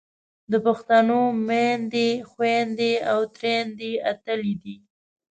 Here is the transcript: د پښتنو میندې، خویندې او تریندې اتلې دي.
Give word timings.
د 0.51 0.53
پښتنو 0.65 1.19
میندې، 1.47 2.09
خویندې 2.29 2.93
او 3.11 3.19
تریندې 3.35 3.91
اتلې 4.11 4.53
دي. 4.63 4.77